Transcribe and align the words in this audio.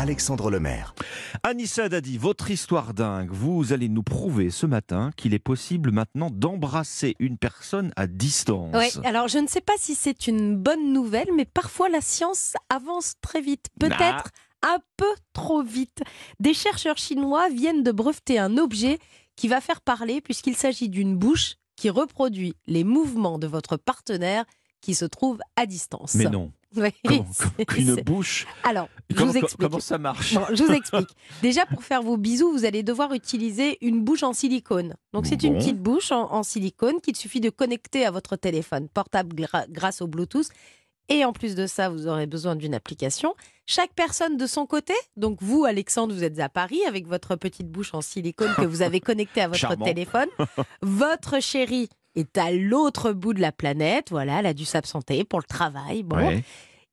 Alexandre 0.00 0.50
Lemaire. 0.50 0.94
Anissa 1.42 1.90
Dadi, 1.90 2.16
votre 2.16 2.50
histoire 2.50 2.94
dingue. 2.94 3.28
Vous 3.30 3.74
allez 3.74 3.90
nous 3.90 4.02
prouver 4.02 4.48
ce 4.48 4.64
matin 4.64 5.10
qu'il 5.14 5.34
est 5.34 5.38
possible 5.38 5.90
maintenant 5.90 6.30
d'embrasser 6.30 7.16
une 7.18 7.36
personne 7.36 7.92
à 7.96 8.06
distance. 8.06 8.74
Oui, 8.74 8.88
alors 9.04 9.28
je 9.28 9.36
ne 9.36 9.46
sais 9.46 9.60
pas 9.60 9.74
si 9.76 9.94
c'est 9.94 10.26
une 10.26 10.56
bonne 10.56 10.94
nouvelle, 10.94 11.28
mais 11.36 11.44
parfois 11.44 11.90
la 11.90 12.00
science 12.00 12.54
avance 12.70 13.16
très 13.20 13.42
vite. 13.42 13.66
Peut-être 13.78 14.30
un 14.62 14.78
peu 14.96 15.12
trop 15.34 15.62
vite. 15.62 16.02
Des 16.38 16.54
chercheurs 16.54 16.96
chinois 16.96 17.50
viennent 17.50 17.82
de 17.82 17.92
breveter 17.92 18.38
un 18.38 18.56
objet 18.56 18.98
qui 19.36 19.48
va 19.48 19.60
faire 19.60 19.82
parler 19.82 20.22
puisqu'il 20.22 20.56
s'agit 20.56 20.88
d'une 20.88 21.14
bouche 21.14 21.56
qui 21.76 21.90
reproduit 21.90 22.54
les 22.66 22.84
mouvements 22.84 23.38
de 23.38 23.46
votre 23.46 23.76
partenaire 23.76 24.46
qui 24.80 24.94
se 24.94 25.04
trouve 25.04 25.38
à 25.56 25.66
distance. 25.66 26.14
Mais 26.14 26.24
non. 26.26 26.52
Oui, 26.76 26.90
Comment, 27.04 27.26
c'est- 27.32 27.78
une 27.78 27.96
c'est- 27.96 28.04
bouche 28.04 28.46
Alors, 28.62 28.88
je 29.10 29.16
comment, 29.16 29.32
vous 29.32 29.38
explique. 29.38 29.60
comment 29.60 29.80
ça 29.80 29.98
marche 29.98 30.34
Bon, 30.34 30.42
je 30.54 30.62
vous 30.62 30.70
explique. 30.72 31.08
Déjà, 31.42 31.66
pour 31.66 31.82
faire 31.82 32.00
vos 32.00 32.16
bisous, 32.16 32.52
vous 32.52 32.64
allez 32.64 32.84
devoir 32.84 33.12
utiliser 33.12 33.76
une 33.84 34.04
bouche 34.04 34.22
en 34.22 34.32
silicone. 34.32 34.94
Donc, 35.12 35.26
c'est 35.26 35.42
une 35.42 35.56
petite 35.58 35.78
bouche 35.82 36.12
en, 36.12 36.32
en 36.32 36.44
silicone 36.44 37.00
qu'il 37.00 37.16
suffit 37.16 37.40
de 37.40 37.50
connecter 37.50 38.06
à 38.06 38.12
votre 38.12 38.36
téléphone 38.36 38.88
portable 38.88 39.34
gra- 39.34 39.66
grâce 39.68 40.00
au 40.00 40.06
Bluetooth. 40.06 40.46
Et 41.08 41.24
en 41.24 41.32
plus 41.32 41.56
de 41.56 41.66
ça, 41.66 41.88
vous 41.88 42.06
aurez 42.06 42.26
besoin 42.28 42.54
d'une 42.54 42.72
application. 42.72 43.34
Chaque 43.66 43.92
personne 43.94 44.36
de 44.36 44.46
son 44.46 44.64
côté, 44.64 44.94
donc 45.16 45.38
vous, 45.42 45.64
Alexandre, 45.64 46.14
vous 46.14 46.22
êtes 46.22 46.38
à 46.38 46.48
Paris 46.48 46.78
avec 46.86 47.08
votre 47.08 47.34
petite 47.34 47.66
bouche 47.68 47.94
en 47.94 48.00
silicone 48.00 48.54
que 48.56 48.62
vous 48.64 48.82
avez 48.82 49.00
connectée 49.00 49.40
à 49.40 49.48
votre 49.48 49.74
téléphone. 49.82 50.28
Votre 50.82 51.40
chérie 51.42 51.88
est 52.16 52.36
à 52.38 52.50
l'autre 52.52 53.12
bout 53.12 53.34
de 53.34 53.40
la 53.40 53.52
planète. 53.52 54.08
Voilà, 54.10 54.40
elle 54.40 54.46
a 54.46 54.54
dû 54.54 54.64
s'absenter 54.64 55.24
pour 55.24 55.38
le 55.40 55.44
travail. 55.44 56.02
Bon. 56.02 56.16
Ouais. 56.16 56.42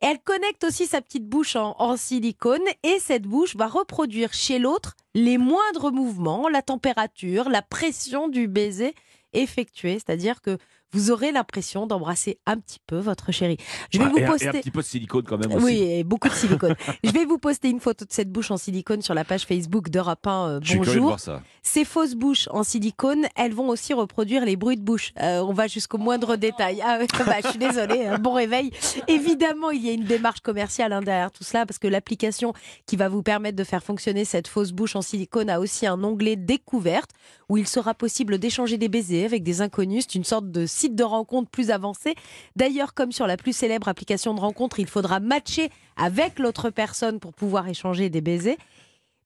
Elle 0.00 0.18
connecte 0.18 0.62
aussi 0.64 0.86
sa 0.86 1.00
petite 1.00 1.26
bouche 1.26 1.56
en, 1.56 1.74
en 1.78 1.96
silicone 1.96 2.60
et 2.82 2.98
cette 3.00 3.22
bouche 3.22 3.56
va 3.56 3.66
reproduire 3.66 4.32
chez 4.34 4.58
l'autre 4.58 4.94
les 5.14 5.38
moindres 5.38 5.90
mouvements, 5.90 6.48
la 6.50 6.60
température, 6.60 7.48
la 7.48 7.62
pression 7.62 8.28
du 8.28 8.46
baiser 8.46 8.94
effectué. 9.32 9.94
C'est-à-dire 9.94 10.42
que 10.42 10.58
vous 10.92 11.10
aurez 11.10 11.32
l'impression 11.32 11.86
d'embrasser 11.86 12.38
un 12.46 12.58
petit 12.58 12.78
peu 12.86 12.98
votre 12.98 13.32
chérie. 13.32 13.56
Je 13.92 13.98
vais 13.98 14.04
Ah, 14.06 14.08
vous 14.10 14.18
et, 14.18 14.22
un- 14.22 14.26
et 14.26 14.30
poster. 14.30 14.48
un 14.48 14.52
petit 14.52 14.70
peu 14.70 14.80
de 14.80 14.86
silicone 14.86 15.24
quand 15.24 15.36
même 15.36 15.52
aussi. 15.52 15.64
Oui, 15.64 15.82
et 15.82 16.04
beaucoup 16.04 16.28
de 16.28 16.32
silicone. 16.34 16.74
Je 17.02 17.10
vais 17.10 17.24
vous 17.24 17.38
poster 17.38 17.68
une 17.68 17.80
photo 17.80 18.04
de 18.04 18.12
cette 18.12 18.30
bouche 18.30 18.50
en 18.50 18.56
silicone 18.56 19.02
sur 19.02 19.12
la 19.14 19.24
page 19.24 19.44
Facebook 19.44 19.88
d'Europe 19.90 20.26
1. 20.26 20.48
euh, 20.48 20.60
Je 20.62 20.68
suis 20.70 20.78
de 20.80 20.84
bonjour. 20.84 21.02
voir 21.06 21.20
ça. 21.20 21.42
Ces 21.66 21.84
fausses 21.84 22.14
bouches 22.14 22.48
en 22.52 22.62
silicone, 22.62 23.26
elles 23.34 23.52
vont 23.52 23.68
aussi 23.68 23.92
reproduire 23.92 24.44
les 24.44 24.54
bruits 24.54 24.76
de 24.76 24.82
bouche. 24.82 25.12
Euh, 25.20 25.40
on 25.40 25.52
va 25.52 25.66
jusqu'au 25.66 25.98
moindre 25.98 26.36
détail. 26.36 26.80
Ah, 26.80 27.00
bah, 27.26 27.34
je 27.42 27.48
suis 27.48 27.58
désolée, 27.58 28.06
un 28.06 28.20
bon 28.20 28.34
réveil. 28.34 28.70
Évidemment, 29.08 29.72
il 29.72 29.84
y 29.84 29.90
a 29.90 29.92
une 29.92 30.04
démarche 30.04 30.38
commerciale 30.40 30.92
hein, 30.92 31.00
derrière 31.02 31.32
tout 31.32 31.42
cela, 31.42 31.66
parce 31.66 31.80
que 31.80 31.88
l'application 31.88 32.52
qui 32.86 32.94
va 32.94 33.08
vous 33.08 33.24
permettre 33.24 33.56
de 33.56 33.64
faire 33.64 33.82
fonctionner 33.82 34.24
cette 34.24 34.46
fausse 34.46 34.70
bouche 34.70 34.94
en 34.94 35.02
silicone 35.02 35.50
a 35.50 35.58
aussi 35.58 35.88
un 35.88 36.04
onglet 36.04 36.36
découverte, 36.36 37.10
où 37.48 37.56
il 37.56 37.66
sera 37.66 37.94
possible 37.94 38.38
d'échanger 38.38 38.78
des 38.78 38.88
baisers 38.88 39.24
avec 39.24 39.42
des 39.42 39.60
inconnus. 39.60 40.04
C'est 40.08 40.14
une 40.14 40.24
sorte 40.24 40.48
de 40.48 40.66
site 40.66 40.94
de 40.94 41.02
rencontre 41.04 41.50
plus 41.50 41.72
avancé. 41.72 42.14
D'ailleurs, 42.54 42.94
comme 42.94 43.10
sur 43.10 43.26
la 43.26 43.36
plus 43.36 43.52
célèbre 43.52 43.88
application 43.88 44.34
de 44.34 44.40
rencontre, 44.40 44.78
il 44.78 44.86
faudra 44.86 45.18
matcher 45.18 45.70
avec 45.96 46.38
l'autre 46.38 46.70
personne 46.70 47.18
pour 47.18 47.34
pouvoir 47.34 47.66
échanger 47.68 48.08
des 48.08 48.20
baisers. 48.20 48.56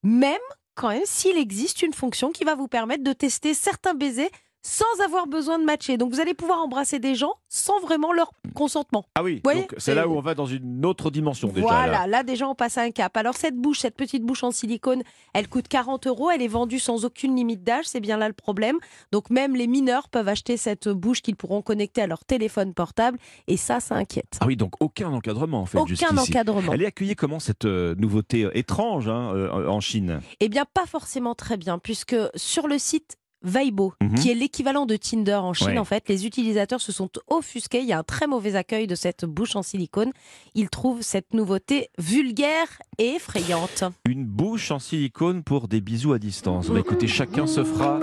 Même 0.02 0.38
quand 0.81 0.89
même 0.89 1.03
s'il 1.05 1.36
existe 1.36 1.83
une 1.83 1.92
fonction 1.92 2.31
qui 2.31 2.45
va 2.45 2.55
vous 2.55 2.67
permettre 2.67 3.05
de 3.05 3.12
tester 3.12 3.53
certains 3.53 3.92
baisers 3.92 4.31
sans 4.62 4.84
avoir 5.05 5.27
besoin 5.27 5.58
de 5.58 5.64
matcher. 5.64 5.97
Donc 5.97 6.12
vous 6.12 6.20
allez 6.20 6.34
pouvoir 6.34 6.58
embrasser 6.58 6.98
des 6.98 7.14
gens 7.14 7.34
sans 7.48 7.80
vraiment 7.80 8.12
leur 8.12 8.33
consentement. 8.55 9.06
Ah 9.14 9.22
oui, 9.22 9.41
donc 9.42 9.75
c'est 9.78 9.94
là 9.94 10.08
où 10.08 10.17
on 10.17 10.20
va 10.20 10.34
dans 10.34 10.47
une 10.47 10.84
autre 10.84 11.11
dimension 11.11 11.48
déjà. 11.48 11.67
voilà, 11.67 11.92
là. 11.92 12.06
là. 12.06 12.22
déjà 12.22 12.48
on 12.48 12.55
passe 12.55 12.78
à 12.78 12.83
un 12.83 12.91
cap. 12.91 13.17
Alors 13.17 13.36
cette 13.36 13.56
bouche, 13.56 13.80
cette 13.80 13.97
petite 13.97 14.22
bouche 14.22 14.44
en 14.44 14.50
silicone, 14.50 15.02
elle 15.34 15.48
coûte 15.48 15.69
40 15.69 16.06
euros, 16.06 16.30
elle 16.30 16.42
est 16.42 16.48
vendue 16.48 16.78
sans 16.78 17.05
aucune 17.05 17.36
limite 17.36 17.64
d'âge, 17.64 17.86
c'est 17.86 18.00
bien 18.00 18.17
là 18.17 18.28
le 18.28 18.34
problème. 18.34 18.78
Donc 19.12 19.30
même 19.30 19.55
les 19.56 19.67
mineurs 19.67 20.08
peuvent 20.08 20.28
acheter 20.28 20.57
cette 20.57 20.89
bouche 20.89 21.23
qu'ils 21.23 21.36
pourront 21.36 21.63
connecter 21.63 22.02
à 22.02 22.07
leur 22.07 22.24
téléphone 22.24 22.74
portable 22.74 23.18
et 23.46 23.57
ça, 23.57 23.80
ça 23.80 23.95
inquiète. 23.95 24.39
Ah 24.40 24.46
oui, 24.46 24.57
donc 24.57 24.74
aucun 24.80 25.11
encadrement 25.11 25.63
en 25.63 25.67
fait 25.67 25.79
Aucun 25.79 26.17
encadrement. 26.17 26.73
Elle 26.73 26.83
est 26.83 26.86
accueillie 26.86 27.17
comment 27.17 27.40
cette 27.40 27.64
euh, 27.64 27.95
nouveauté 27.96 28.45
euh, 28.45 28.57
étrange 28.57 29.08
hein, 29.08 29.33
euh, 29.34 29.68
en 29.68 29.80
Chine? 29.80 30.20
Eh 30.40 30.48
bien, 30.48 30.64
pas 30.73 30.86
forcément 30.86 31.34
très 31.34 31.57
bien, 31.57 31.79
puisque 31.79 32.17
sur 32.34 32.68
le 32.68 32.79
site 32.79 33.17
Weibo, 33.42 33.92
Mhm. 34.02 34.14
qui 34.17 34.30
est 34.30 34.34
l'équivalent 34.34 34.86
de 34.86 34.96
Tinder 34.96 35.34
en 35.36 35.52
Chine, 35.55 35.68
Ouais. 35.68 35.78
en 35.78 35.84
fait, 35.84 36.08
les 36.08 36.27
utilisateurs 36.27 36.80
se 36.80 36.92
sont 36.92 37.08
offusqués. 37.28 37.80
Il 37.80 37.86
y 37.86 37.92
a 37.92 37.98
un 37.98 38.02
très 38.02 38.27
mauvais 38.27 38.55
accueil 38.56 38.86
de 38.86 38.95
cette 38.95 39.24
bouche 39.24 39.56
en 39.56 39.62
silicone. 39.62 40.11
Ils 40.55 40.68
trouvent 40.68 41.02
cette 41.02 41.33
nouveauté 41.34 41.89
vulgaire 41.98 42.68
et 42.98 43.14
effrayante. 43.17 43.84
Une 44.08 44.24
bouche 44.24 44.70
en 44.70 44.78
silicone 44.78 45.42
pour 45.42 45.68
des 45.68 45.80
bisous 45.80 46.12
à 46.12 46.18
distance. 46.18 46.68
Bah, 46.68 46.80
écoutez, 46.80 47.06
chacun 47.06 47.46
se 47.46 47.64
fera. 47.64 47.98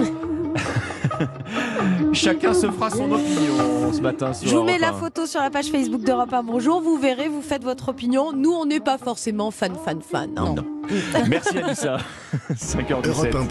chacun 2.13 2.53
se 2.53 2.69
fera 2.71 2.89
son 2.89 3.11
opinion 3.11 3.93
ce 3.93 4.01
matin 4.01 4.33
sur 4.33 4.49
Je 4.49 4.55
vous 4.55 4.63
mets 4.63 4.77
la 4.79 4.89
1. 4.89 4.93
photo 4.93 5.25
sur 5.25 5.39
la 5.39 5.49
page 5.49 5.67
Facebook 5.67 6.01
d'Europe 6.03 6.33
1. 6.33 6.43
Bonjour, 6.43 6.81
vous 6.81 6.97
verrez, 6.97 7.27
vous 7.29 7.41
faites 7.41 7.63
votre 7.63 7.89
opinion. 7.89 8.33
Nous, 8.33 8.51
on 8.51 8.65
n'est 8.65 8.79
pas 8.79 8.97
forcément 8.97 9.51
fan, 9.51 9.73
fan, 9.83 10.01
fan. 10.01 10.31
hein. 10.37 10.55
Non. 10.55 10.65
Merci 11.29 11.57
Anissa. 11.57 11.97
5h17. 12.55 13.07
Europe 13.07 13.35
1, 13.35 13.43